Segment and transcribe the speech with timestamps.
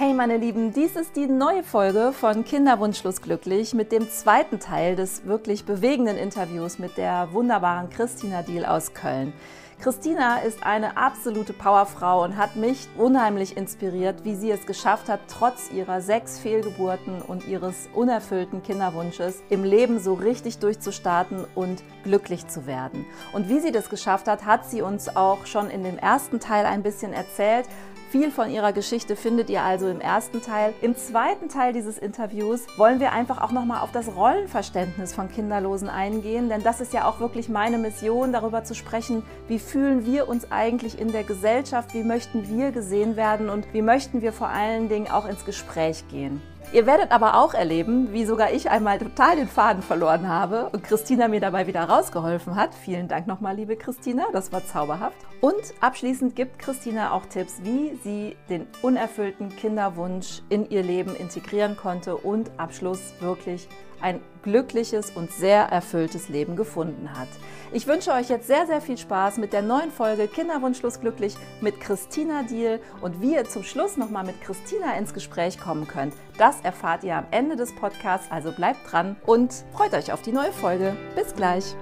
[0.00, 4.94] Hey meine Lieben, dies ist die neue Folge von Kinderwunschlos glücklich mit dem zweiten Teil
[4.94, 9.32] des wirklich bewegenden Interviews mit der wunderbaren Christina Diel aus Köln.
[9.80, 15.20] Christina ist eine absolute Powerfrau und hat mich unheimlich inspiriert, wie sie es geschafft hat,
[15.28, 22.48] trotz ihrer sechs Fehlgeburten und ihres unerfüllten Kinderwunsches im Leben so richtig durchzustarten und glücklich
[22.48, 23.06] zu werden.
[23.32, 26.66] Und wie sie das geschafft hat, hat sie uns auch schon in dem ersten Teil
[26.66, 27.66] ein bisschen erzählt.
[28.10, 30.72] Viel von ihrer Geschichte findet ihr also im ersten Teil.
[30.80, 35.90] Im zweiten Teil dieses Interviews wollen wir einfach auch nochmal auf das Rollenverständnis von Kinderlosen
[35.90, 40.26] eingehen, denn das ist ja auch wirklich meine Mission, darüber zu sprechen, wie fühlen wir
[40.26, 44.48] uns eigentlich in der Gesellschaft, wie möchten wir gesehen werden und wie möchten wir vor
[44.48, 46.40] allen Dingen auch ins Gespräch gehen.
[46.70, 50.84] Ihr werdet aber auch erleben, wie sogar ich einmal total den Faden verloren habe und
[50.84, 52.74] Christina mir dabei wieder rausgeholfen hat.
[52.74, 55.16] Vielen Dank nochmal, liebe Christina, das war zauberhaft.
[55.40, 61.74] Und abschließend gibt Christina auch Tipps, wie sie den unerfüllten Kinderwunsch in ihr Leben integrieren
[61.74, 63.66] konnte und Abschluss wirklich
[64.00, 67.28] ein glückliches und sehr erfülltes Leben gefunden hat.
[67.72, 71.80] Ich wünsche euch jetzt sehr, sehr viel Spaß mit der neuen Folge Kinderwunschlos glücklich mit
[71.80, 76.14] Christina Diel und wie ihr zum Schluss nochmal mit Christina ins Gespräch kommen könnt.
[76.38, 80.32] Das erfahrt ihr am Ende des Podcasts, also bleibt dran und freut euch auf die
[80.32, 80.96] neue Folge.
[81.14, 81.74] Bis gleich!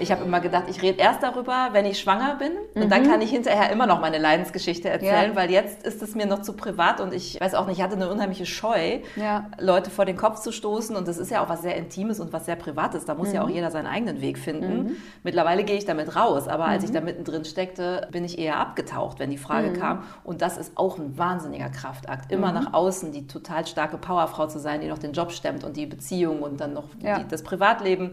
[0.00, 2.52] Ich habe immer gedacht, ich rede erst darüber, wenn ich schwanger bin.
[2.74, 2.90] Und mhm.
[2.90, 5.36] dann kann ich hinterher immer noch meine Leidensgeschichte erzählen, ja.
[5.36, 7.96] weil jetzt ist es mir noch zu privat und ich weiß auch nicht, ich hatte
[7.96, 9.46] eine unheimliche Scheu, ja.
[9.58, 10.96] Leute vor den Kopf zu stoßen.
[10.96, 13.04] Und das ist ja auch was sehr Intimes und was sehr Privates.
[13.04, 13.34] Da muss mhm.
[13.34, 14.82] ja auch jeder seinen eigenen Weg finden.
[14.82, 14.96] Mhm.
[15.22, 16.94] Mittlerweile gehe ich damit raus, aber als ich mhm.
[16.94, 19.74] da mittendrin steckte, bin ich eher abgetaucht, wenn die Frage mhm.
[19.74, 20.02] kam.
[20.24, 22.32] Und das ist auch ein wahnsinniger Kraftakt.
[22.32, 22.54] Immer mhm.
[22.54, 25.86] nach außen die total starke Powerfrau zu sein, die noch den Job stemmt und die
[25.86, 27.18] Beziehung und dann noch ja.
[27.18, 28.12] die, das Privatleben.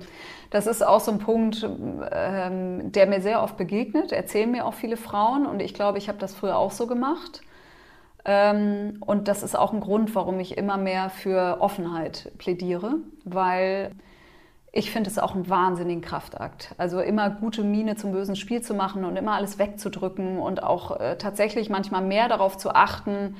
[0.52, 1.67] Das ist auch so ein Punkt,
[2.12, 6.08] ähm, der mir sehr oft begegnet, erzählen mir auch viele Frauen und ich glaube, ich
[6.08, 7.42] habe das früher auch so gemacht.
[8.26, 13.91] Ähm, und das ist auch ein Grund, warum ich immer mehr für Offenheit plädiere, weil
[14.72, 16.75] ich finde es auch einen wahnsinnigen Kraftakt.
[16.78, 21.00] Also immer gute Miene zum bösen Spiel zu machen und immer alles wegzudrücken und auch
[21.00, 23.35] äh, tatsächlich manchmal mehr darauf zu achten,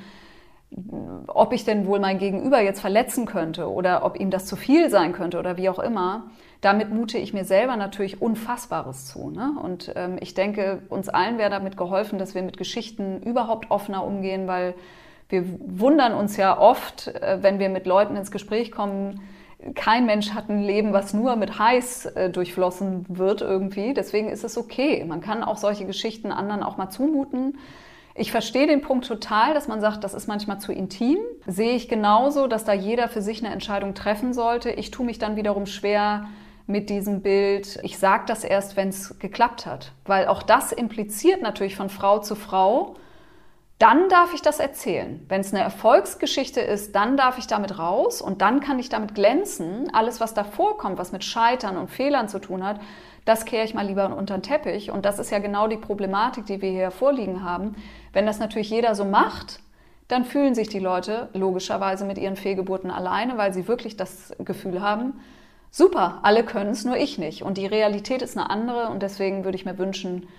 [1.28, 4.90] ob ich denn wohl mein Gegenüber jetzt verletzen könnte oder ob ihm das zu viel
[4.90, 9.30] sein könnte oder wie auch immer damit mute ich mir selber natürlich Unfassbares zu.
[9.30, 9.56] Ne?
[9.62, 14.04] Und ähm, ich denke, uns allen wäre damit geholfen, dass wir mit Geschichten überhaupt offener
[14.04, 14.74] umgehen, weil
[15.30, 19.22] wir wundern uns ja oft, äh, wenn wir mit Leuten ins Gespräch kommen,
[19.74, 23.94] kein Mensch hat ein Leben, was nur mit heiß äh, durchflossen wird irgendwie.
[23.94, 25.04] Deswegen ist es okay.
[25.06, 27.58] Man kann auch solche Geschichten anderen auch mal zumuten.
[28.14, 31.18] Ich verstehe den Punkt total, dass man sagt, das ist manchmal zu intim.
[31.48, 34.70] Sehe ich genauso, dass da jeder für sich eine Entscheidung treffen sollte.
[34.70, 36.28] Ich tue mich dann wiederum schwer,
[36.68, 39.92] mit diesem Bild, ich sage das erst, wenn es geklappt hat.
[40.06, 42.96] Weil auch das impliziert natürlich von Frau zu Frau,
[43.78, 45.24] dann darf ich das erzählen.
[45.28, 49.16] Wenn es eine Erfolgsgeschichte ist, dann darf ich damit raus und dann kann ich damit
[49.16, 49.94] glänzen.
[49.94, 52.80] Alles, was davor kommt, was mit Scheitern und Fehlern zu tun hat,
[53.26, 54.92] das kehre ich mal lieber unter den Teppich.
[54.92, 57.76] Und das ist ja genau die Problematik, die wir hier vorliegen haben.
[58.14, 59.60] Wenn das natürlich jeder so macht,
[60.08, 64.82] dann fühlen sich die Leute logischerweise mit ihren Fehlgeburten alleine, weil sie wirklich das Gefühl
[64.82, 65.20] haben,
[65.76, 67.44] super, alle können es, nur ich nicht.
[67.44, 70.30] Und die Realität ist eine andere und deswegen würde ich mir wünschen,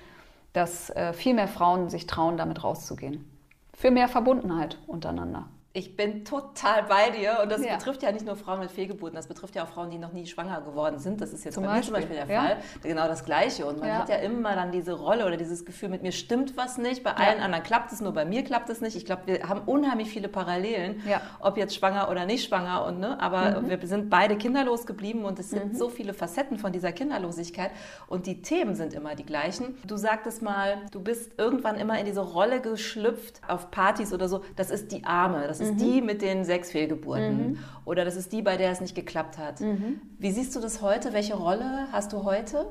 [0.55, 3.31] dass äh, viel mehr Frauen sich trauen, damit rauszugehen.
[3.75, 5.49] Für mehr Verbundenheit untereinander.
[5.77, 7.75] Ich bin total bei dir und das ja.
[7.75, 10.25] betrifft ja nicht nur Frauen mit Fehlgeburten, das betrifft ja auch Frauen, die noch nie
[10.25, 11.21] schwanger geworden sind.
[11.21, 12.57] Das ist jetzt zum bei Beispiel, mir zum Beispiel der Fall.
[12.57, 12.81] Ja.
[12.83, 13.67] Genau das Gleiche.
[13.67, 13.99] Und man ja.
[13.99, 17.13] hat ja immer dann diese Rolle oder dieses Gefühl, mit mir stimmt was nicht, bei
[17.13, 18.97] allen anderen klappt es, nur bei mir klappt es nicht.
[18.97, 21.03] Ich glaube, wir haben unheimlich viele Parallelen,
[21.41, 22.87] ob jetzt schwanger oder nicht schwanger.
[22.87, 23.69] Und, ne, aber mhm.
[23.69, 25.77] wir sind beide kinderlos geblieben und es sind mhm.
[25.77, 27.71] so viele Facetten von dieser Kinderlosigkeit
[28.07, 29.77] und die Themen sind immer die gleichen.
[29.87, 34.43] Du sagtest mal, du bist irgendwann immer in diese Rolle geschlüpft auf Partys oder so.
[34.57, 35.79] Das ist die Arme, das ist ist mhm.
[35.79, 37.59] die mit den sechs Fehlgeburten mhm.
[37.85, 39.61] oder das ist die, bei der es nicht geklappt hat.
[39.61, 40.01] Mhm.
[40.19, 41.13] Wie siehst du das heute?
[41.13, 42.67] Welche Rolle hast du heute?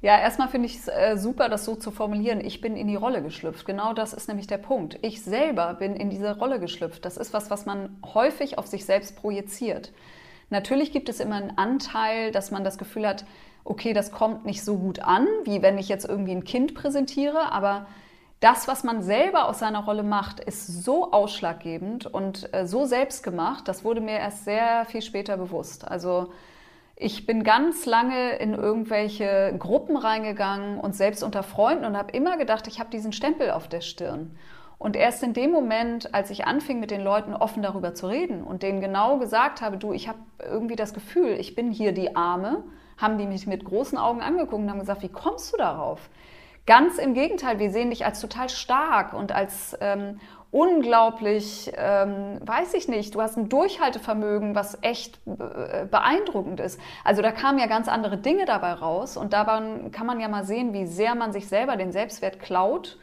[0.00, 2.40] Ja, erstmal finde ich es äh, super, das so zu formulieren.
[2.40, 3.66] Ich bin in die Rolle geschlüpft.
[3.66, 4.98] Genau das ist nämlich der Punkt.
[5.02, 7.04] Ich selber bin in diese Rolle geschlüpft.
[7.04, 9.92] Das ist was, was man häufig auf sich selbst projiziert.
[10.50, 13.24] Natürlich gibt es immer einen Anteil, dass man das Gefühl hat,
[13.64, 17.52] okay, das kommt nicht so gut an, wie wenn ich jetzt irgendwie ein Kind präsentiere,
[17.52, 17.86] aber
[18.40, 23.66] das, was man selber aus seiner Rolle macht, ist so ausschlaggebend und äh, so selbstgemacht,
[23.66, 25.86] das wurde mir erst sehr viel später bewusst.
[25.88, 26.32] Also
[26.94, 32.36] ich bin ganz lange in irgendwelche Gruppen reingegangen und selbst unter Freunden und habe immer
[32.36, 34.36] gedacht, ich habe diesen Stempel auf der Stirn.
[34.78, 38.44] Und erst in dem Moment, als ich anfing, mit den Leuten offen darüber zu reden
[38.44, 42.14] und denen genau gesagt habe, du, ich habe irgendwie das Gefühl, ich bin hier die
[42.14, 42.62] Arme,
[42.96, 46.08] haben die mich mit großen Augen angeguckt und haben gesagt, wie kommst du darauf?
[46.68, 50.20] Ganz im Gegenteil, wir sehen dich als total stark und als ähm,
[50.50, 56.78] unglaublich, ähm, weiß ich nicht, du hast ein Durchhaltevermögen, was echt äh, beeindruckend ist.
[57.04, 60.44] Also da kamen ja ganz andere Dinge dabei raus und dabei kann man ja mal
[60.44, 62.98] sehen, wie sehr man sich selber den Selbstwert klaut.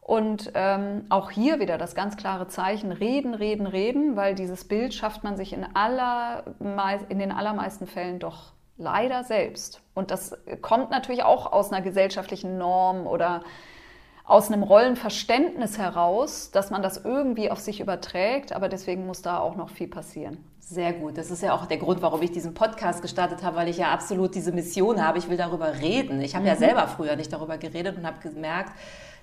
[0.00, 4.94] Und ähm, auch hier wieder das ganz klare Zeichen, reden, reden, reden, weil dieses Bild
[4.94, 6.42] schafft man sich in, aller,
[7.08, 9.80] in den allermeisten Fällen doch leider selbst.
[9.94, 13.42] Und das kommt natürlich auch aus einer gesellschaftlichen Norm oder
[14.24, 19.38] aus einem Rollenverständnis heraus, dass man das irgendwie auf sich überträgt, aber deswegen muss da
[19.38, 20.38] auch noch viel passieren.
[20.60, 21.18] Sehr gut.
[21.18, 23.90] Das ist ja auch der Grund, warum ich diesen Podcast gestartet habe, weil ich ja
[23.90, 25.18] absolut diese Mission habe.
[25.18, 26.20] Ich will darüber reden.
[26.20, 26.48] Ich habe mhm.
[26.48, 28.72] ja selber früher nicht darüber geredet und habe gemerkt,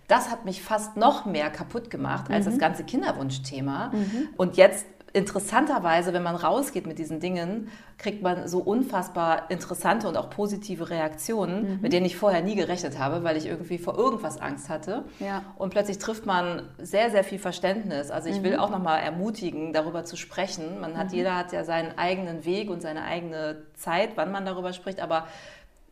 [0.09, 2.51] das hat mich fast noch mehr kaputt gemacht als mhm.
[2.51, 3.91] das ganze Kinderwunschthema.
[3.93, 4.29] Mhm.
[4.35, 4.85] Und jetzt
[5.17, 10.91] interessanterweise, wenn man rausgeht mit diesen Dingen, kriegt man so unfassbar interessante und auch positive
[10.91, 11.81] Reaktionen, mhm.
[11.81, 15.05] mit denen ich vorher nie gerechnet habe, weil ich irgendwie vor irgendwas Angst hatte.
[15.19, 15.43] Ja.
[15.57, 18.11] Und plötzlich trifft man sehr, sehr viel Verständnis.
[18.11, 18.43] Also ich mhm.
[18.43, 20.79] will auch nochmal ermutigen, darüber zu sprechen.
[20.79, 21.17] Man hat, mhm.
[21.17, 25.27] jeder hat ja seinen eigenen Weg und seine eigene Zeit, wann man darüber spricht, aber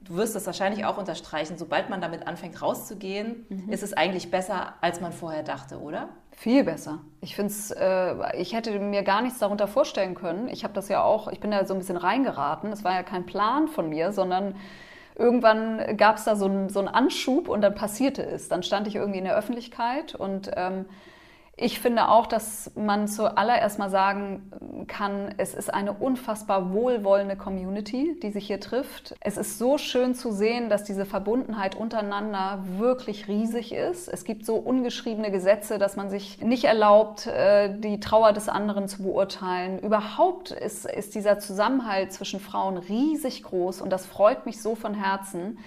[0.06, 3.69] du wirst das wahrscheinlich auch unterstreichen, sobald man damit anfängt rauszugehen, mhm.
[3.69, 6.10] ist es eigentlich besser, als man vorher dachte, oder?
[6.31, 7.00] Viel besser.
[7.22, 10.48] Ich finde es, äh, ich hätte mir gar nichts darunter vorstellen können.
[10.48, 12.72] Ich habe das ja auch, ich bin da so ein bisschen reingeraten.
[12.72, 14.56] Es war ja kein Plan von mir, sondern
[15.16, 18.50] irgendwann gab es da so einen so Anschub und dann passierte es.
[18.50, 20.86] Dann stand ich irgendwie in der Öffentlichkeit und ähm,
[21.57, 24.52] ich finde auch, dass man zuallererst mal sagen
[24.88, 29.16] kann, es ist eine unfassbar wohlwollende Community, die sich hier trifft.
[29.22, 34.10] Es ist so schön zu sehen, dass diese Verbundenheit untereinander wirklich riesig ist.
[34.10, 38.90] Es gibt so ungeschriebene Gesetze, dass man sich nicht erlaubt, äh, die Trauer des anderen
[38.90, 39.80] zu beurteilen.
[39.80, 44.94] Überhaupt ist, ist dieser Zusammenhalt zwischen Frauen riesig groß und das freut mich so von
[44.94, 45.58] Herzen.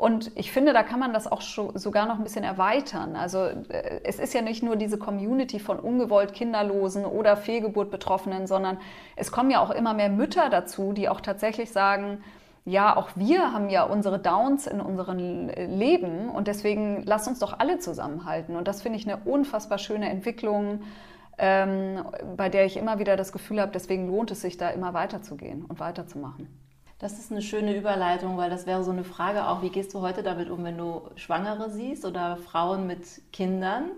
[0.00, 3.16] Und ich finde, da kann man das auch sogar noch ein bisschen erweitern.
[3.16, 8.46] Also äh, es ist ja nicht nur diese Community von ungewollt Kinderlosen oder Fehlgeburt Betroffenen,
[8.46, 8.78] sondern
[9.16, 12.24] es kommen ja auch immer mehr Mütter dazu, die auch tatsächlich sagen,
[12.64, 17.58] ja, auch wir haben ja unsere Downs in unserem Leben und deswegen lasst uns doch
[17.58, 18.56] alle zusammenhalten.
[18.56, 20.80] Und das finde ich eine unfassbar schöne Entwicklung,
[21.36, 22.02] ähm,
[22.38, 25.66] bei der ich immer wieder das Gefühl habe, deswegen lohnt es sich da immer weiterzugehen
[25.66, 26.48] und weiterzumachen.
[27.00, 30.02] Das ist eine schöne Überleitung, weil das wäre so eine Frage auch, wie gehst du
[30.02, 33.90] heute damit um, wenn du Schwangere siehst oder Frauen mit Kindern?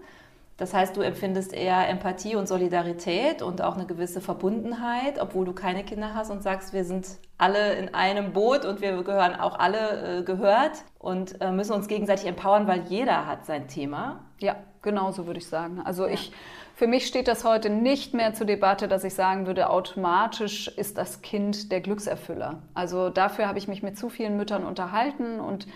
[0.57, 5.53] Das heißt, du empfindest eher Empathie und Solidarität und auch eine gewisse Verbundenheit, obwohl du
[5.53, 9.59] keine Kinder hast und sagst, wir sind alle in einem Boot und wir gehören auch
[9.59, 14.21] alle äh, gehört und äh, müssen uns gegenseitig empowern, weil jeder hat sein Thema.
[14.39, 15.81] Ja, genau so würde ich sagen.
[15.85, 16.13] Also ja.
[16.13, 16.31] ich
[16.75, 20.99] für mich steht das heute nicht mehr zur Debatte, dass ich sagen würde, automatisch ist
[20.99, 22.63] das Kind der Glückserfüller.
[22.75, 25.67] Also dafür habe ich mich mit zu vielen Müttern unterhalten und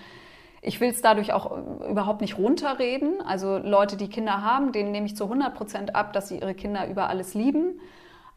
[0.62, 1.52] ich will es dadurch auch
[1.88, 3.20] überhaupt nicht runterreden.
[3.24, 6.54] Also Leute, die Kinder haben, denen nehme ich zu 100 Prozent ab, dass sie ihre
[6.54, 7.78] Kinder über alles lieben.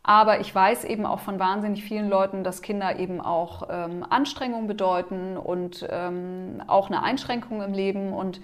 [0.04, 4.68] Aber ich weiß eben auch von wahnsinnig vielen Leuten, dass Kinder eben auch ähm, Anstrengung
[4.68, 8.14] bedeuten und ähm, auch eine Einschränkung im Leben.
[8.14, 8.42] Und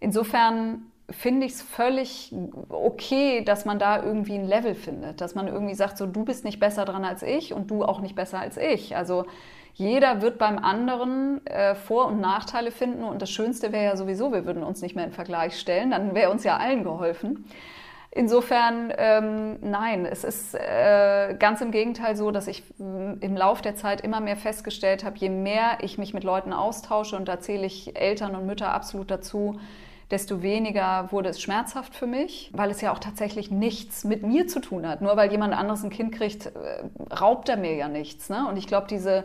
[0.00, 2.34] insofern finde ich es völlig
[2.68, 6.44] okay, dass man da irgendwie ein Level findet, dass man irgendwie sagt, so du bist
[6.44, 8.96] nicht besser dran als ich und du auch nicht besser als ich.
[8.96, 9.24] Also
[9.72, 14.32] jeder wird beim anderen äh, Vor- und Nachteile finden und das Schönste wäre ja sowieso,
[14.32, 17.46] wir würden uns nicht mehr in Vergleich stellen, dann wäre uns ja allen geholfen.
[18.10, 23.76] Insofern, ähm, nein, es ist äh, ganz im Gegenteil so, dass ich im Lauf der
[23.76, 27.66] Zeit immer mehr festgestellt habe, je mehr ich mich mit Leuten austausche, und da zähle
[27.66, 29.60] ich Eltern und Mütter absolut dazu,
[30.10, 34.46] desto weniger wurde es schmerzhaft für mich, weil es ja auch tatsächlich nichts mit mir
[34.46, 35.02] zu tun hat.
[35.02, 38.30] Nur weil jemand anderes ein Kind kriegt, äh, raubt er mir ja nichts.
[38.30, 38.46] Ne?
[38.48, 39.24] Und ich glaube, diese,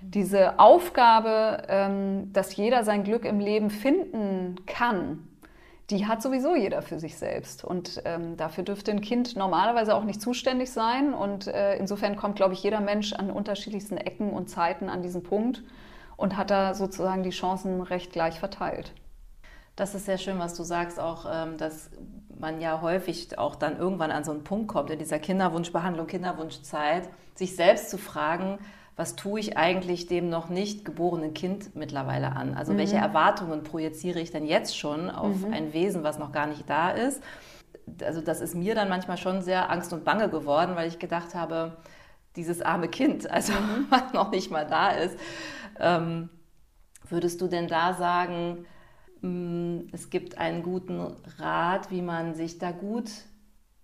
[0.00, 5.28] diese Aufgabe, ähm, dass jeder sein Glück im Leben finden kann,
[5.90, 7.64] die hat sowieso jeder für sich selbst.
[7.64, 11.14] Und ähm, dafür dürfte ein Kind normalerweise auch nicht zuständig sein.
[11.14, 15.22] Und äh, insofern kommt, glaube ich, jeder Mensch an unterschiedlichsten Ecken und Zeiten an diesen
[15.22, 15.62] Punkt
[16.16, 18.92] und hat da sozusagen die Chancen recht gleich verteilt.
[19.76, 21.90] Das ist sehr schön, was du sagst, auch, ähm, dass
[22.38, 27.08] man ja häufig auch dann irgendwann an so einen Punkt kommt, in dieser Kinderwunschbehandlung, Kinderwunschzeit,
[27.34, 28.58] sich selbst zu fragen,
[28.96, 32.54] was tue ich eigentlich dem noch nicht geborenen Kind mittlerweile an?
[32.54, 32.78] Also mhm.
[32.78, 35.52] welche Erwartungen projiziere ich denn jetzt schon auf mhm.
[35.52, 37.22] ein Wesen, was noch gar nicht da ist?
[38.02, 41.34] Also das ist mir dann manchmal schon sehr Angst und Bange geworden, weil ich gedacht
[41.34, 41.76] habe,
[42.36, 43.86] dieses arme Kind, also mhm.
[43.90, 45.18] was noch nicht mal da ist,
[45.78, 46.30] ähm,
[47.06, 48.64] würdest du denn da sagen,
[49.92, 51.00] es gibt einen guten
[51.38, 53.10] Rat, wie man sich da gut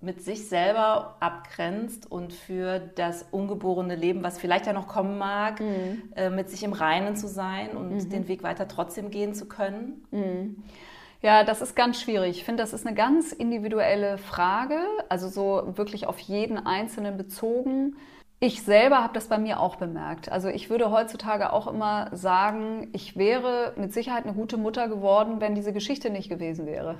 [0.02, 5.60] mit sich selber abgrenzt und für das ungeborene Leben, was vielleicht ja noch kommen mag,
[5.60, 6.02] mhm.
[6.16, 8.10] äh, mit sich im Reinen zu sein und mhm.
[8.10, 10.04] den Weg weiter trotzdem gehen zu können?
[10.10, 10.64] Mhm.
[11.22, 12.36] Ja, das ist ganz schwierig.
[12.36, 17.96] Ich finde, das ist eine ganz individuelle Frage, also so wirklich auf jeden Einzelnen bezogen.
[18.44, 20.32] Ich selber habe das bei mir auch bemerkt.
[20.32, 25.40] Also ich würde heutzutage auch immer sagen, ich wäre mit Sicherheit eine gute Mutter geworden,
[25.40, 26.96] wenn diese Geschichte nicht gewesen wäre.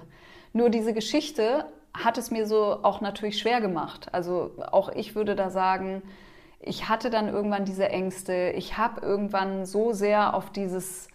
[0.53, 4.07] Nur diese Geschichte hat es mir so auch natürlich schwer gemacht.
[4.13, 6.03] Also auch ich würde da sagen,
[6.61, 8.53] ich hatte dann irgendwann diese Ängste.
[8.55, 11.09] Ich habe irgendwann so sehr auf dieses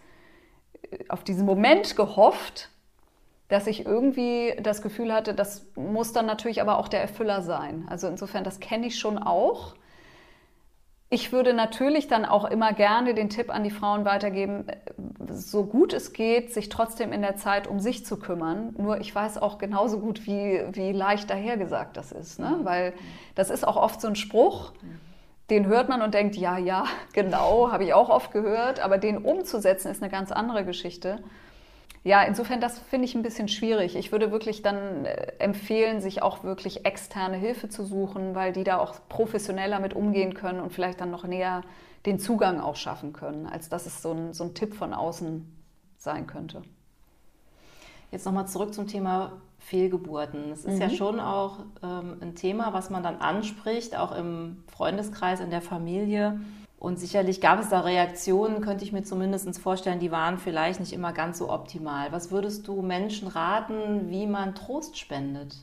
[1.08, 2.68] auf diesen Moment gehofft,
[3.48, 7.86] dass ich irgendwie das Gefühl hatte, das muss dann natürlich aber auch der Erfüller sein.
[7.88, 9.74] Also insofern, das kenne ich schon auch.
[11.10, 14.66] Ich würde natürlich dann auch immer gerne den Tipp an die Frauen weitergeben,
[15.30, 18.74] so gut es geht, sich trotzdem in der Zeit um sich zu kümmern.
[18.76, 22.38] Nur ich weiß auch genauso gut, wie, wie leicht dahergesagt das ist.
[22.38, 22.60] Ne?
[22.62, 22.92] Weil
[23.34, 24.72] das ist auch oft so ein Spruch,
[25.48, 26.84] den hört man und denkt, ja, ja,
[27.14, 28.80] genau, habe ich auch oft gehört.
[28.80, 31.20] Aber den umzusetzen ist eine ganz andere Geschichte.
[32.08, 33.94] Ja, insofern, das finde ich ein bisschen schwierig.
[33.94, 38.64] Ich würde wirklich dann äh, empfehlen, sich auch wirklich externe Hilfe zu suchen, weil die
[38.64, 41.60] da auch professioneller mit umgehen können und vielleicht dann noch näher
[42.06, 45.54] den Zugang auch schaffen können, als dass es so ein, so ein Tipp von außen
[45.98, 46.62] sein könnte.
[48.10, 50.50] Jetzt nochmal zurück zum Thema Fehlgeburten.
[50.50, 50.80] Es ist mhm.
[50.80, 55.60] ja schon auch ähm, ein Thema, was man dann anspricht, auch im Freundeskreis, in der
[55.60, 56.40] Familie.
[56.78, 60.92] Und sicherlich gab es da Reaktionen, könnte ich mir zumindest vorstellen, die waren vielleicht nicht
[60.92, 62.12] immer ganz so optimal.
[62.12, 65.56] Was würdest du Menschen raten, wie man Trost spendet?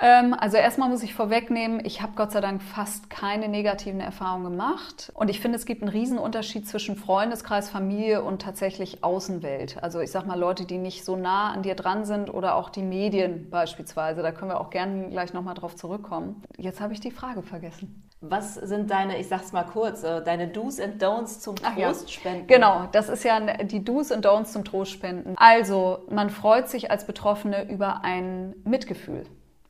[0.00, 4.44] Ähm, also erstmal muss ich vorwegnehmen, ich habe Gott sei Dank fast keine negativen Erfahrungen
[4.44, 5.10] gemacht.
[5.14, 6.18] Und ich finde, es gibt einen Riesen
[6.64, 9.82] Zwischen Freundeskreis, Familie und tatsächlich Außenwelt.
[9.82, 12.70] Also ich sage mal Leute, die nicht so nah an dir dran sind oder auch
[12.70, 14.22] die Medien beispielsweise.
[14.22, 16.42] Da können wir auch gerne gleich nochmal drauf zurückkommen.
[16.56, 18.07] Jetzt habe ich die Frage vergessen.
[18.20, 22.48] Was sind deine, ich sag's mal kurz, äh, deine Do's and Don'ts zum Trostspenden?
[22.48, 22.56] Ja.
[22.56, 25.36] Genau, das ist ja die Do's and Don'ts zum Trostspenden.
[25.38, 29.24] Also, man freut sich als Betroffene über ein Mitgefühl,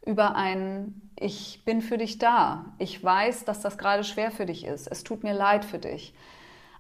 [0.07, 2.65] über ein Ich bin für dich da.
[2.79, 4.87] Ich weiß, dass das gerade schwer für dich ist.
[4.87, 6.15] Es tut mir leid für dich.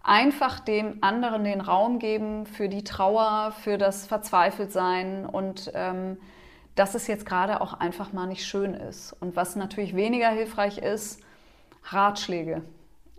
[0.02, 6.16] Einfach dem anderen den Raum geben für die Trauer, für das Verzweifeltsein und ähm,
[6.76, 9.12] dass es jetzt gerade auch einfach mal nicht schön ist.
[9.20, 11.20] Und was natürlich weniger hilfreich ist,
[11.84, 12.62] Ratschläge.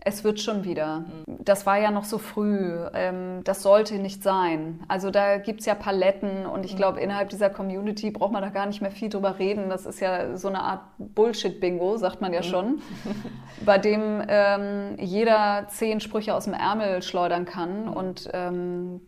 [0.02, 1.04] Es wird schon wieder.
[1.28, 2.74] Das war ja noch so früh.
[2.94, 4.80] Ähm, das sollte nicht sein.
[4.88, 8.50] Also da gibt es ja Paletten und ich glaube, innerhalb dieser Community braucht man da
[8.50, 9.70] gar nicht mehr viel drüber reden.
[9.70, 12.82] Das ist ja so eine Art Bullshit-Bingo, sagt man ja schon,
[13.66, 19.02] bei dem ähm, jeder zehn Sprüche aus dem Ärmel schleudern kann und ähm,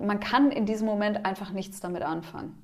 [0.00, 2.56] man kann in diesem Moment einfach nichts damit anfangen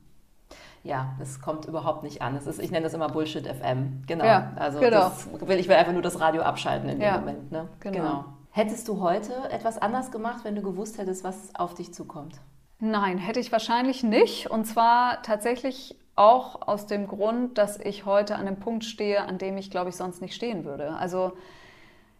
[0.86, 2.36] ja, es kommt überhaupt nicht an.
[2.36, 4.04] Es ist, ich nenne das immer Bullshit FM.
[4.06, 4.24] Genau.
[4.24, 5.10] Ja, also genau.
[5.40, 7.50] Will, ich will einfach nur das Radio abschalten in dem ja, Moment.
[7.52, 7.68] Ne?
[7.80, 7.96] Genau.
[7.96, 8.24] genau.
[8.50, 12.40] Hättest du heute etwas anders gemacht, wenn du gewusst hättest, was auf dich zukommt?
[12.78, 14.50] Nein, hätte ich wahrscheinlich nicht.
[14.50, 19.38] Und zwar tatsächlich auch aus dem Grund, dass ich heute an einem Punkt stehe, an
[19.38, 20.94] dem ich, glaube ich, sonst nicht stehen würde.
[20.94, 21.32] Also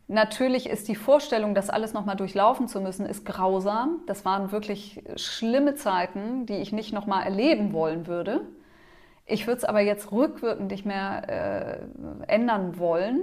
[0.08, 4.02] Natürlich ist die Vorstellung, das alles nochmal durchlaufen zu müssen, ist grausam.
[4.06, 8.42] Das waren wirklich schlimme Zeiten, die ich nicht nochmal erleben wollen würde.
[9.24, 13.20] Ich würde es aber jetzt rückwirkend nicht mehr äh, ändern wollen,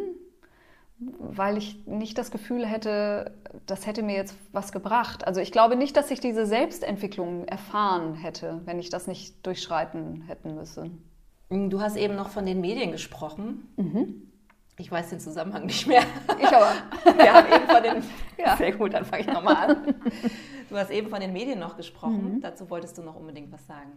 [1.00, 3.34] weil ich nicht das Gefühl hätte,
[3.66, 5.26] das hätte mir jetzt was gebracht.
[5.26, 10.24] Also ich glaube nicht, dass ich diese Selbstentwicklung erfahren hätte, wenn ich das nicht durchschreiten
[10.28, 11.02] hätten müssen.
[11.50, 13.72] Du hast eben noch von den Medien gesprochen.
[13.78, 14.33] Mhm.
[14.78, 16.04] Ich weiß den Zusammenhang nicht mehr.
[16.40, 16.74] Ich aber.
[17.18, 18.04] Wir haben eben von den.
[18.38, 18.58] Ja.
[18.58, 19.96] Sehr gut, dann fange ich nochmal an.
[20.70, 22.36] Du hast eben von den Medien noch gesprochen.
[22.38, 22.42] Mhm.
[22.42, 23.92] Dazu wolltest du noch unbedingt was sagen.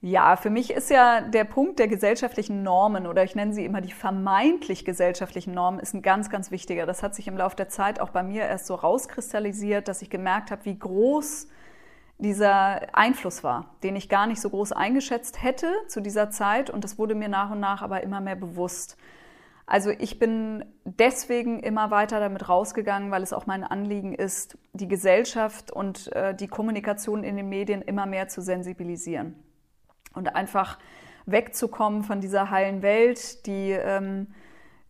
[0.00, 3.80] Ja, für mich ist ja der Punkt der gesellschaftlichen Normen oder ich nenne sie immer
[3.80, 6.86] die vermeintlich gesellschaftlichen Normen, ist ein ganz, ganz wichtiger.
[6.86, 10.10] Das hat sich im Laufe der Zeit auch bei mir erst so rauskristallisiert, dass ich
[10.10, 11.46] gemerkt habe, wie groß
[12.18, 16.82] dieser Einfluss war, den ich gar nicht so groß eingeschätzt hätte zu dieser Zeit und
[16.82, 18.96] das wurde mir nach und nach aber immer mehr bewusst.
[19.72, 24.86] Also ich bin deswegen immer weiter damit rausgegangen, weil es auch mein Anliegen ist, die
[24.86, 29.34] Gesellschaft und äh, die Kommunikation in den Medien immer mehr zu sensibilisieren
[30.12, 30.78] und einfach
[31.24, 34.26] wegzukommen von dieser heilen Welt, die ähm,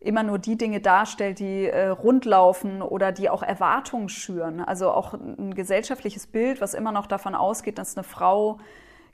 [0.01, 4.59] immer nur die Dinge darstellt, die äh, rundlaufen oder die auch Erwartungen schüren.
[4.59, 8.59] Also auch ein gesellschaftliches Bild, was immer noch davon ausgeht, dass eine Frau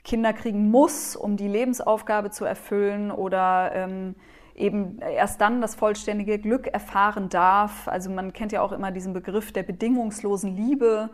[0.03, 4.15] Kinder kriegen muss, um die Lebensaufgabe zu erfüllen oder ähm,
[4.59, 7.87] eben erst dann das vollständige Glück erfahren darf.
[7.87, 11.09] Also man kennt ja auch immer diesen Begriff der bedingungslosen Liebe,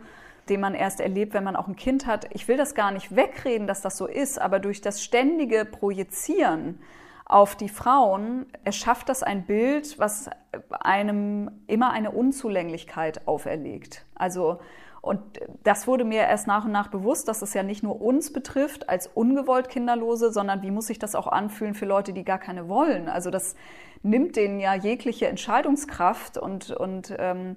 [0.48, 2.26] den man erst erlebt, wenn man auch ein Kind hat.
[2.32, 6.78] Ich will das gar nicht wegreden, dass das so ist, aber durch das ständige Projizieren
[7.26, 10.30] auf die Frauen erschafft das ein Bild, was
[10.70, 14.06] einem immer eine Unzulänglichkeit auferlegt.
[14.14, 14.60] Also
[15.02, 15.20] und
[15.62, 18.88] das wurde mir erst nach und nach bewusst, dass es ja nicht nur uns betrifft
[18.88, 22.68] als ungewollt Kinderlose, sondern wie muss sich das auch anfühlen für Leute, die gar keine
[22.68, 23.08] wollen.
[23.08, 23.54] Also das
[24.02, 27.56] nimmt denen ja jegliche Entscheidungskraft und, und ähm,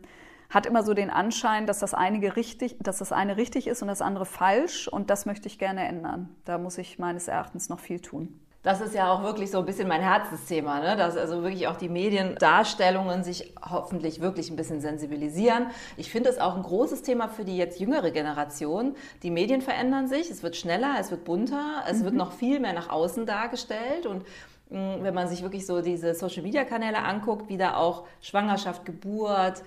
[0.51, 3.87] hat immer so den Anschein, dass das, einige richtig, dass das eine richtig ist und
[3.87, 4.87] das andere falsch.
[4.87, 6.29] Und das möchte ich gerne ändern.
[6.45, 8.39] Da muss ich meines Erachtens noch viel tun.
[8.61, 10.97] Das ist ja auch wirklich so ein bisschen mein Herzensthema, ne?
[10.97, 15.67] dass also wirklich auch die Mediendarstellungen sich hoffentlich wirklich ein bisschen sensibilisieren.
[15.95, 18.95] Ich finde es auch ein großes Thema für die jetzt jüngere Generation.
[19.23, 22.03] Die Medien verändern sich, es wird schneller, es wird bunter, es mhm.
[22.03, 24.25] wird noch viel mehr nach außen dargestellt und
[24.71, 29.63] wenn man sich wirklich so diese Social-Media-Kanäle anguckt, wie da auch Schwangerschaft, Geburt,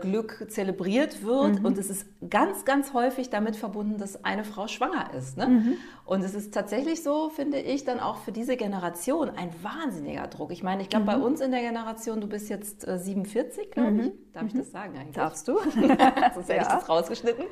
[0.00, 1.58] Glück zelebriert wird.
[1.58, 1.64] Mhm.
[1.66, 5.36] Und es ist ganz, ganz häufig damit verbunden, dass eine Frau schwanger ist.
[5.36, 5.46] Ne?
[5.46, 5.74] Mhm.
[6.06, 10.52] Und es ist tatsächlich so, finde ich, dann auch für diese Generation ein wahnsinniger Druck.
[10.52, 11.06] Ich meine, ich glaube, mhm.
[11.06, 14.02] bei uns in der Generation, du bist jetzt äh, 47, glaube ich.
[14.06, 14.12] Mhm.
[14.32, 14.58] Darf ich mhm.
[14.58, 15.16] das sagen eigentlich?
[15.16, 15.58] Darfst du?
[16.34, 17.44] Sonst hätte ich das rausgeschnitten.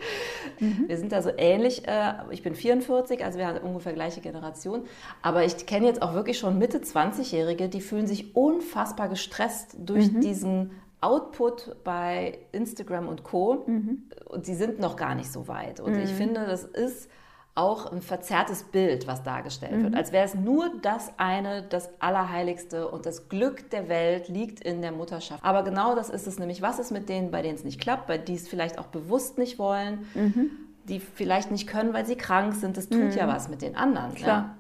[0.59, 0.85] Mhm.
[0.87, 1.87] Wir sind da so ähnlich.
[1.87, 4.85] Äh, ich bin 44, also wir haben ungefähr gleiche Generation.
[5.21, 10.19] Aber ich kenne jetzt auch wirklich schon Mitte 20-Jährige, die fühlen sich unfassbar gestresst durch
[10.21, 10.71] diesen
[11.07, 13.65] Output bei Instagram und Co.
[13.67, 14.03] Mhm.
[14.25, 15.79] Und die sind noch gar nicht so weit.
[15.79, 16.01] Und mhm.
[16.01, 17.09] ich finde, das ist
[17.55, 19.83] auch ein verzerrtes Bild, was dargestellt mhm.
[19.85, 19.95] wird.
[19.95, 24.83] Als wäre es nur das eine, das Allerheiligste und das Glück der Welt liegt in
[24.83, 25.45] der Mutterschaft.
[25.45, 26.61] Aber genau das ist es nämlich.
[26.61, 29.39] Was ist mit denen, bei denen es nicht klappt, bei denen es vielleicht auch bewusst
[29.39, 30.51] nicht wollen, mhm.
[30.85, 32.77] die vielleicht nicht können, weil sie krank sind?
[32.77, 33.31] Das tut ja mhm.
[33.31, 34.15] was mit den anderen.
[34.15, 34.29] Klar.
[34.29, 34.57] Ja?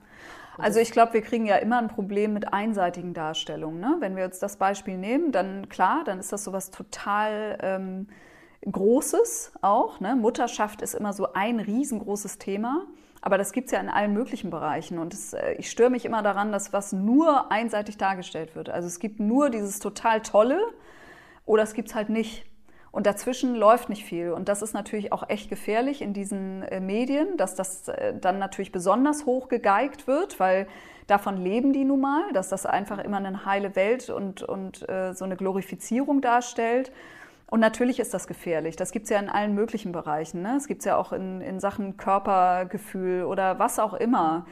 [0.58, 3.80] Also ich glaube, wir kriegen ja immer ein Problem mit einseitigen Darstellungen.
[3.80, 3.96] Ne?
[4.00, 8.08] Wenn wir jetzt das Beispiel nehmen, dann klar, dann ist das sowas total ähm,
[8.70, 10.00] Großes auch.
[10.00, 10.16] Ne?
[10.16, 12.86] Mutterschaft ist immer so ein riesengroßes Thema.
[13.20, 14.98] Aber das gibt es ja in allen möglichen Bereichen.
[14.98, 18.70] Und das, äh, ich störe mich immer daran, dass was nur einseitig dargestellt wird.
[18.70, 20.60] Also es gibt nur dieses total Tolle
[21.44, 22.44] oder es gibt es halt nicht.
[22.96, 24.32] Und dazwischen läuft nicht viel.
[24.32, 28.38] Und das ist natürlich auch echt gefährlich in diesen äh, Medien, dass das äh, dann
[28.38, 30.66] natürlich besonders hoch gegeigt wird, weil
[31.06, 35.12] davon leben die nun mal, dass das einfach immer eine heile Welt und, und äh,
[35.12, 36.90] so eine Glorifizierung darstellt.
[37.50, 38.76] Und natürlich ist das gefährlich.
[38.76, 40.40] Das gibt es ja in allen möglichen Bereichen.
[40.40, 40.56] Ne?
[40.56, 44.47] Es gibt es ja auch in, in Sachen Körpergefühl oder was auch immer.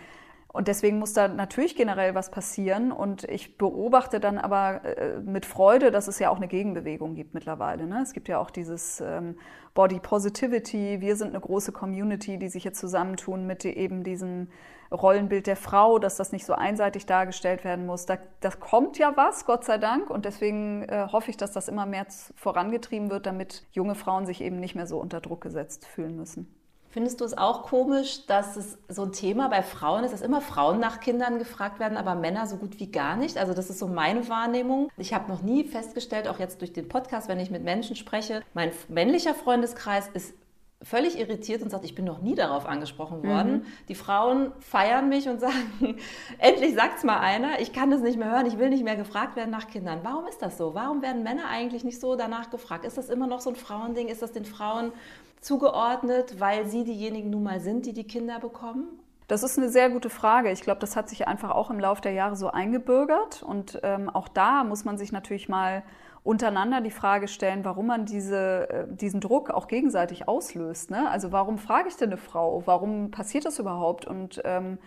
[0.55, 2.93] Und deswegen muss da natürlich generell was passieren.
[2.93, 7.35] Und ich beobachte dann aber äh, mit Freude, dass es ja auch eine Gegenbewegung gibt
[7.35, 7.89] mittlerweile.
[7.89, 8.01] Ne?
[8.01, 9.37] Es gibt ja auch dieses ähm,
[9.75, 11.01] Body Positivity.
[11.01, 14.47] Wir sind eine große Community, die sich jetzt zusammentun mit eben diesem
[14.93, 18.07] Rollenbild der Frau, dass das nicht so einseitig dargestellt werden muss.
[18.07, 20.09] Da, da kommt ja was, Gott sei Dank.
[20.09, 24.41] Und deswegen äh, hoffe ich, dass das immer mehr vorangetrieben wird, damit junge Frauen sich
[24.41, 26.64] eben nicht mehr so unter Druck gesetzt fühlen müssen.
[26.95, 30.41] Findest du es auch komisch, dass es so ein Thema bei Frauen ist, dass immer
[30.41, 33.37] Frauen nach Kindern gefragt werden, aber Männer so gut wie gar nicht?
[33.37, 34.93] Also das ist so meine Wahrnehmung.
[34.97, 38.43] Ich habe noch nie festgestellt, auch jetzt durch den Podcast, wenn ich mit Menschen spreche,
[38.55, 40.35] mein männlicher Freundeskreis ist
[40.83, 43.53] völlig irritiert und sagt, ich bin noch nie darauf angesprochen worden.
[43.53, 43.63] Mhm.
[43.89, 45.97] Die Frauen feiern mich und sagen,
[46.39, 48.97] endlich sagt es mal einer, ich kann das nicht mehr hören, ich will nicht mehr
[48.97, 50.01] gefragt werden nach Kindern.
[50.03, 50.75] Warum ist das so?
[50.75, 52.85] Warum werden Männer eigentlich nicht so danach gefragt?
[52.85, 54.09] Ist das immer noch so ein Frauending?
[54.09, 54.93] Ist das den Frauen
[55.41, 58.89] zugeordnet, weil sie diejenigen nun mal sind, die die Kinder bekommen?
[59.27, 60.51] Das ist eine sehr gute Frage.
[60.51, 63.43] Ich glaube, das hat sich einfach auch im Laufe der Jahre so eingebürgert.
[63.43, 65.83] Und ähm, auch da muss man sich natürlich mal
[66.25, 70.91] untereinander die Frage stellen, warum man diese, äh, diesen Druck auch gegenseitig auslöst.
[70.91, 71.09] Ne?
[71.09, 72.63] Also warum frage ich denn eine Frau?
[72.65, 74.07] Warum passiert das überhaupt?
[74.07, 74.79] Und ähm,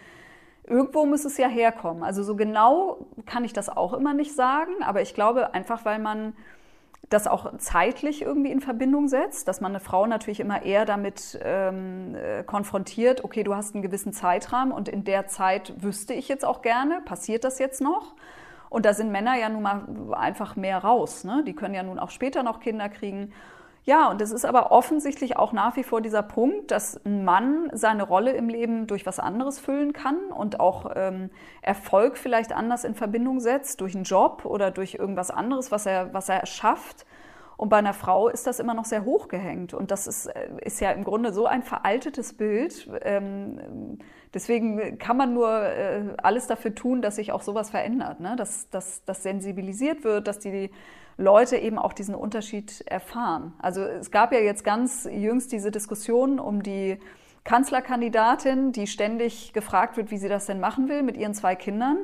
[0.63, 2.03] irgendwo muss es ja herkommen.
[2.03, 5.99] Also so genau kann ich das auch immer nicht sagen, aber ich glaube einfach, weil
[5.99, 6.33] man
[7.09, 11.39] das auch zeitlich irgendwie in Verbindung setzt, dass man eine Frau natürlich immer eher damit
[11.41, 16.27] ähm, äh, konfrontiert, okay, du hast einen gewissen Zeitrahmen und in der Zeit wüsste ich
[16.27, 18.15] jetzt auch gerne, passiert das jetzt noch?
[18.69, 21.23] Und da sind Männer ja nun mal einfach mehr raus.
[21.23, 21.43] Ne?
[21.45, 23.33] Die können ja nun auch später noch Kinder kriegen.
[23.87, 27.69] Ja, und es ist aber offensichtlich auch nach wie vor dieser Punkt, dass ein Mann
[27.71, 31.29] seine Rolle im Leben durch was anderes füllen kann und auch ähm,
[31.61, 36.13] Erfolg vielleicht anders in Verbindung setzt, durch einen Job oder durch irgendwas anderes, was er,
[36.13, 37.05] was er schafft.
[37.57, 39.73] Und bei einer Frau ist das immer noch sehr hochgehängt.
[39.73, 42.87] Und das ist, äh, ist ja im Grunde so ein veraltetes Bild.
[43.01, 43.97] Ähm,
[44.33, 48.35] deswegen kann man nur äh, alles dafür tun, dass sich auch sowas verändert, ne?
[48.35, 50.69] dass, dass, dass sensibilisiert wird, dass die
[51.17, 53.53] Leute eben auch diesen Unterschied erfahren.
[53.57, 56.99] Also es gab ja jetzt ganz jüngst diese Diskussion um die
[57.43, 61.97] Kanzlerkandidatin, die ständig gefragt wird, wie sie das denn machen will mit ihren zwei Kindern.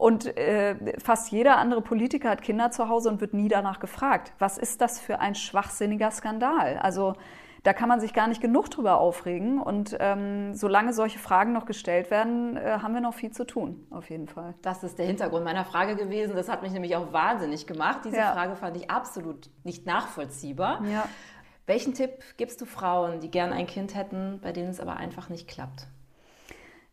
[0.00, 4.32] Und äh, fast jeder andere Politiker hat Kinder zu Hause und wird nie danach gefragt.
[4.38, 6.78] Was ist das für ein schwachsinniger Skandal?
[6.78, 7.16] Also
[7.64, 9.60] da kann man sich gar nicht genug drüber aufregen.
[9.60, 13.86] Und ähm, solange solche Fragen noch gestellt werden, äh, haben wir noch viel zu tun,
[13.90, 14.54] auf jeden Fall.
[14.62, 16.34] Das ist der Hintergrund meiner Frage gewesen.
[16.34, 18.00] Das hat mich nämlich auch wahnsinnig gemacht.
[18.06, 18.32] Diese ja.
[18.32, 20.82] Frage fand ich absolut nicht nachvollziehbar.
[20.90, 21.06] Ja.
[21.66, 25.28] Welchen Tipp gibst du Frauen, die gern ein Kind hätten, bei denen es aber einfach
[25.28, 25.88] nicht klappt?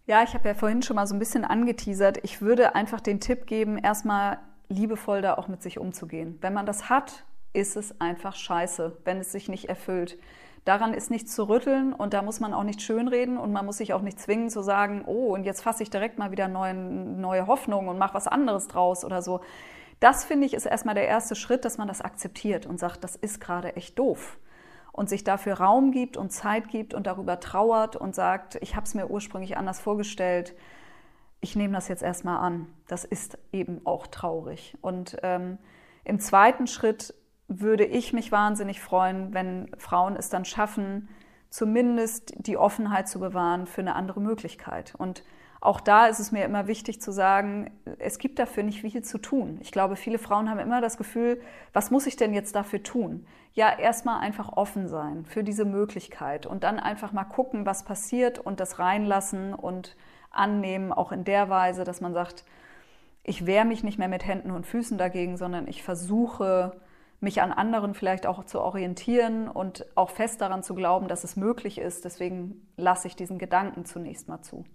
[0.10, 2.20] Ja, ich habe ja vorhin schon mal so ein bisschen angeteasert.
[2.24, 4.40] Ich würde einfach den Tipp geben, erstmal
[4.70, 6.38] liebevoll da auch mit sich umzugehen.
[6.40, 10.18] Wenn man das hat, ist es einfach scheiße, wenn es sich nicht erfüllt.
[10.64, 13.80] Daran ist nichts zu rütteln und da muss man auch nicht schönreden und man muss
[13.80, 16.74] sich auch nicht zwingen zu sagen, oh, und jetzt fasse ich direkt mal wieder neue,
[16.74, 19.42] neue Hoffnung und mache was anderes draus oder so.
[20.00, 23.18] Das finde ich ist erstmal der erste Schritt, dass man das akzeptiert und sagt, das
[23.18, 24.38] ist gerade echt doof.
[24.98, 28.88] Und sich dafür Raum gibt und Zeit gibt und darüber trauert und sagt, ich habe
[28.88, 30.56] es mir ursprünglich anders vorgestellt.
[31.40, 32.66] Ich nehme das jetzt erstmal an.
[32.88, 34.76] Das ist eben auch traurig.
[34.82, 35.60] Und ähm,
[36.04, 37.14] im zweiten Schritt
[37.48, 41.10] würde ich mich wahnsinnig freuen, wenn Frauen es dann schaffen,
[41.52, 44.96] zumindest die Offenheit zu bewahren für eine andere Möglichkeit.
[44.98, 45.24] Und
[45.60, 49.18] auch da ist es mir immer wichtig zu sagen, es gibt dafür nicht viel zu
[49.18, 49.58] tun.
[49.62, 51.42] Ich glaube, viele Frauen haben immer das Gefühl,
[51.74, 53.26] was muss ich denn jetzt dafür tun?
[53.54, 58.38] Ja, erstmal einfach offen sein für diese Möglichkeit und dann einfach mal gucken, was passiert
[58.38, 59.96] und das reinlassen und
[60.30, 62.46] annehmen, auch in der Weise, dass man sagt,
[63.24, 66.80] ich wehre mich nicht mehr mit Händen und Füßen dagegen, sondern ich versuche,
[67.20, 71.36] mich an anderen vielleicht auch zu orientieren und auch fest daran zu glauben, dass es
[71.36, 72.06] möglich ist.
[72.06, 74.66] Deswegen lasse ich diesen Gedanken zunächst mal zu.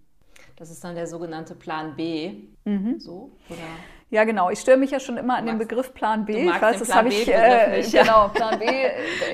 [0.57, 2.35] Das ist dann der sogenannte Plan B.
[2.64, 3.00] Mhm.
[3.00, 3.59] So, oder?
[4.11, 4.50] Ja, genau.
[4.50, 6.44] Ich störe mich ja schon immer an den Begriff Plan B.
[6.44, 7.26] ich weiß, das habe ich.
[7.28, 8.02] Äh, nicht, ja.
[8.05, 8.66] Genau, Plan B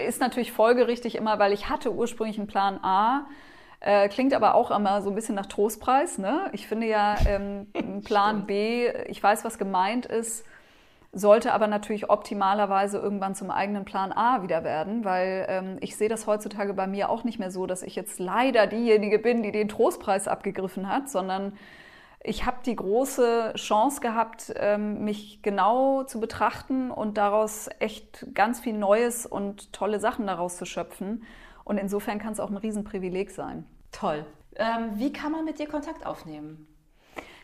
[0.06, 3.26] ist natürlich folgerichtig immer, weil ich hatte ursprünglich einen Plan A.
[3.80, 6.18] Äh, klingt aber auch immer so ein bisschen nach Trostpreis.
[6.18, 6.48] Ne?
[6.52, 7.66] Ich finde ja, ähm,
[8.04, 10.44] Plan B, ich weiß, was gemeint ist
[11.12, 16.08] sollte aber natürlich optimalerweise irgendwann zum eigenen Plan A wieder werden, weil ähm, ich sehe
[16.08, 19.52] das heutzutage bei mir auch nicht mehr so, dass ich jetzt leider diejenige bin, die
[19.52, 21.54] den Trostpreis abgegriffen hat, sondern
[22.22, 28.60] ich habe die große Chance gehabt, ähm, mich genau zu betrachten und daraus echt ganz
[28.60, 31.22] viel Neues und tolle Sachen daraus zu schöpfen.
[31.64, 33.64] Und insofern kann es auch ein Riesenprivileg sein.
[33.92, 34.26] Toll.
[34.56, 36.66] Ähm, wie kann man mit dir Kontakt aufnehmen?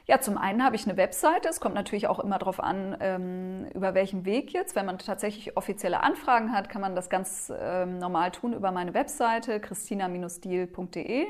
[0.06, 1.48] Ja, zum einen habe ich eine Webseite.
[1.48, 4.76] Es kommt natürlich auch immer darauf an, ähm, über welchen Weg jetzt.
[4.76, 8.92] Wenn man tatsächlich offizielle Anfragen hat, kann man das ganz ähm, normal tun über meine
[8.92, 11.26] Webseite christina-deal.de.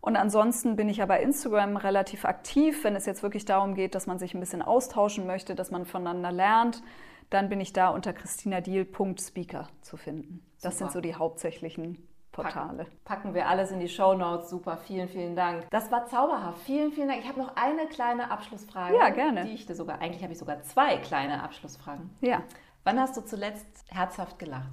[0.00, 3.94] Und ansonsten bin ich ja bei Instagram relativ aktiv, wenn es jetzt wirklich darum geht,
[3.94, 6.82] dass man sich ein bisschen austauschen möchte, dass man voneinander lernt.
[7.30, 10.44] Dann bin ich da unter christinadeal.speaker zu finden.
[10.60, 10.90] Das Super.
[10.90, 11.98] sind so die hauptsächlichen
[12.32, 12.84] Portale.
[12.84, 14.50] Packen, packen wir alles in die Show Notes.
[14.50, 15.68] Super, vielen, vielen Dank.
[15.70, 16.62] Das war zauberhaft.
[16.62, 17.20] Vielen, vielen Dank.
[17.20, 18.96] Ich habe noch eine kleine Abschlussfrage.
[18.96, 19.44] Ja, gerne.
[19.44, 22.10] Die ich dir sogar, eigentlich habe ich sogar zwei kleine Abschlussfragen.
[22.20, 22.42] Ja.
[22.84, 24.72] Wann hast du zuletzt herzhaft gelacht?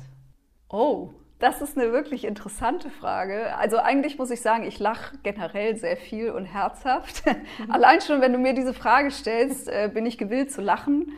[0.70, 3.56] Oh, das ist eine wirklich interessante Frage.
[3.56, 7.26] Also eigentlich muss ich sagen, ich lache generell sehr viel und herzhaft.
[7.26, 7.70] Mhm.
[7.72, 11.14] Allein schon, wenn du mir diese Frage stellst, äh, bin ich gewillt zu lachen.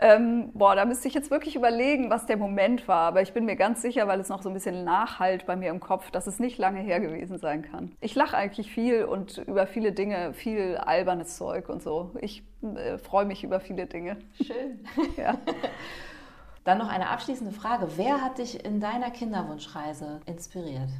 [0.00, 3.08] Ähm, boah, da müsste ich jetzt wirklich überlegen, was der Moment war.
[3.08, 5.70] Aber ich bin mir ganz sicher, weil es noch so ein bisschen nachhalt bei mir
[5.70, 7.96] im Kopf, dass es nicht lange her gewesen sein kann.
[8.00, 12.12] Ich lache eigentlich viel und über viele Dinge, viel albernes Zeug und so.
[12.20, 14.18] Ich äh, freue mich über viele Dinge.
[14.40, 14.84] Schön.
[15.16, 15.36] ja.
[16.64, 17.88] Dann noch eine abschließende Frage.
[17.96, 20.90] Wer hat dich in deiner Kinderwunschreise inspiriert?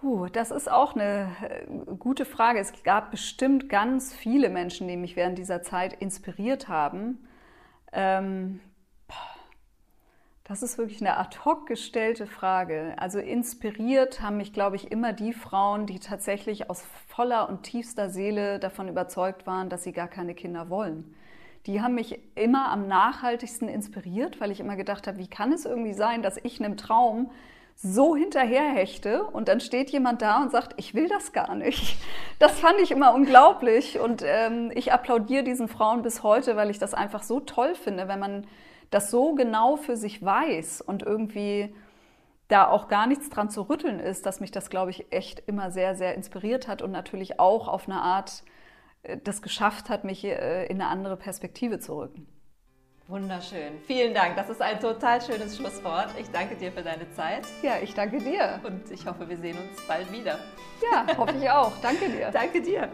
[0.00, 2.58] Puh, das ist auch eine äh, gute Frage.
[2.58, 7.28] Es gab bestimmt ganz viele Menschen, die mich während dieser Zeit inspiriert haben.
[7.92, 8.60] Ähm,
[10.44, 12.94] das ist wirklich eine ad hoc gestellte Frage.
[12.98, 18.10] Also inspiriert haben mich, glaube ich, immer die Frauen, die tatsächlich aus voller und tiefster
[18.10, 21.14] Seele davon überzeugt waren, dass sie gar keine Kinder wollen.
[21.66, 25.64] Die haben mich immer am nachhaltigsten inspiriert, weil ich immer gedacht habe, wie kann es
[25.64, 27.30] irgendwie sein, dass ich einem Traum
[27.82, 31.96] so hinterherhechte und dann steht jemand da und sagt, ich will das gar nicht.
[32.38, 36.78] Das fand ich immer unglaublich und ähm, ich applaudiere diesen Frauen bis heute, weil ich
[36.78, 38.46] das einfach so toll finde, wenn man
[38.90, 41.74] das so genau für sich weiß und irgendwie
[42.46, 45.70] da auch gar nichts dran zu rütteln ist, dass mich das, glaube ich, echt immer
[45.70, 48.44] sehr, sehr inspiriert hat und natürlich auch auf eine Art
[49.02, 52.28] äh, das geschafft hat, mich äh, in eine andere Perspektive zu rücken.
[53.08, 53.78] Wunderschön.
[53.86, 54.36] Vielen Dank.
[54.36, 56.08] Das ist ein total schönes Schlusswort.
[56.18, 57.46] Ich danke dir für deine Zeit.
[57.62, 58.60] Ja, ich danke dir.
[58.64, 60.38] Und ich hoffe, wir sehen uns bald wieder.
[60.90, 61.72] Ja, hoffe ich auch.
[61.82, 62.30] Danke dir.
[62.32, 62.88] danke dir.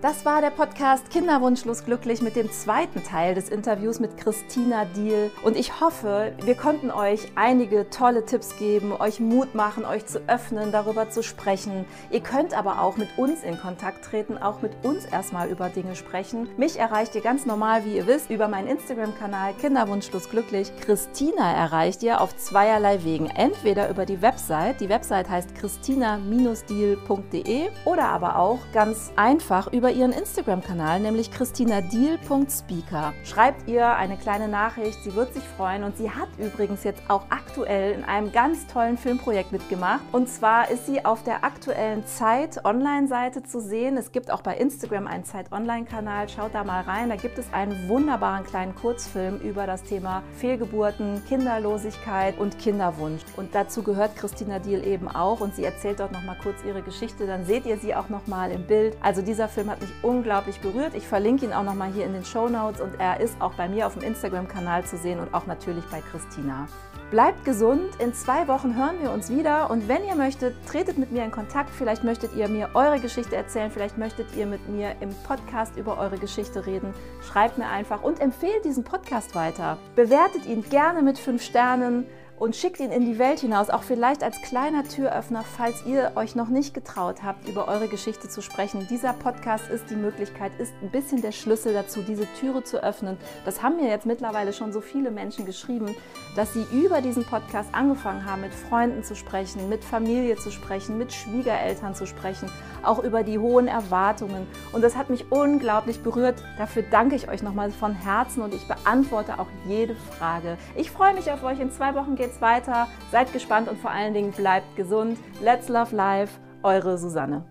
[0.00, 5.32] Das war der Podcast Kinderwunschlos glücklich mit dem zweiten Teil des Interviews mit Christina Diel.
[5.42, 10.20] Und ich hoffe, wir konnten euch einige tolle Tipps geben, euch Mut machen, euch zu
[10.28, 11.84] öffnen, darüber zu sprechen.
[12.12, 15.96] Ihr könnt aber auch mit uns in Kontakt treten, auch mit uns erstmal über Dinge
[15.96, 16.48] sprechen.
[16.56, 20.70] Mich erreicht ihr ganz normal, wie ihr wisst, über meinen Instagram-Kanal Kinderwunschlos glücklich.
[20.80, 23.26] Christina erreicht ihr auf zweierlei Wegen.
[23.26, 29.96] Entweder über die Website, die Website heißt christina-deal.de oder aber auch ganz einfach über über
[29.96, 33.14] ihren Instagram-Kanal, nämlich christinadiel.speaker.
[33.24, 37.22] Schreibt ihr eine kleine Nachricht, sie wird sich freuen und sie hat übrigens jetzt auch
[37.30, 40.02] aktuell in einem ganz tollen Filmprojekt mitgemacht.
[40.12, 43.96] Und zwar ist sie auf der aktuellen Zeit Online-Seite zu sehen.
[43.96, 46.28] Es gibt auch bei Instagram einen Zeit Online-Kanal.
[46.28, 47.08] Schaut da mal rein.
[47.08, 53.22] Da gibt es einen wunderbaren kleinen Kurzfilm über das Thema Fehlgeburten, Kinderlosigkeit und Kinderwunsch.
[53.38, 56.82] Und dazu gehört Christina Diel eben auch und sie erzählt dort noch mal kurz ihre
[56.82, 57.26] Geschichte.
[57.26, 58.94] Dann seht ihr sie auch noch mal im Bild.
[59.00, 60.94] Also dieser Film hat hat mich unglaublich berührt.
[60.94, 63.68] Ich verlinke ihn auch nochmal hier in den Show Notes und er ist auch bei
[63.68, 66.66] mir auf dem Instagram-Kanal zu sehen und auch natürlich bei Christina.
[67.10, 71.10] Bleibt gesund, in zwei Wochen hören wir uns wieder und wenn ihr möchtet, tretet mit
[71.10, 71.70] mir in Kontakt.
[71.70, 75.96] Vielleicht möchtet ihr mir eure Geschichte erzählen, vielleicht möchtet ihr mit mir im Podcast über
[75.96, 76.92] eure Geschichte reden.
[77.22, 79.78] Schreibt mir einfach und empfehlt diesen Podcast weiter.
[79.96, 82.04] Bewertet ihn gerne mit fünf Sternen
[82.38, 86.34] und schickt ihn in die Welt hinaus, auch vielleicht als kleiner Türöffner, falls ihr euch
[86.34, 88.86] noch nicht getraut habt, über eure Geschichte zu sprechen.
[88.88, 93.16] Dieser Podcast ist die Möglichkeit, ist ein bisschen der Schlüssel dazu, diese Türe zu öffnen.
[93.44, 95.94] Das haben mir jetzt mittlerweile schon so viele Menschen geschrieben,
[96.36, 100.98] dass sie über diesen Podcast angefangen haben, mit Freunden zu sprechen, mit Familie zu sprechen,
[100.98, 102.50] mit Schwiegereltern zu sprechen,
[102.82, 104.46] auch über die hohen Erwartungen.
[104.72, 106.42] Und das hat mich unglaublich berührt.
[106.56, 110.56] Dafür danke ich euch nochmal von Herzen und ich beantworte auch jede Frage.
[110.76, 111.58] Ich freue mich auf euch.
[111.60, 112.88] In zwei Wochen geht geht's weiter.
[113.10, 115.18] Seid gespannt und vor allen Dingen bleibt gesund.
[115.42, 117.44] Let's Love Life, eure Susanne.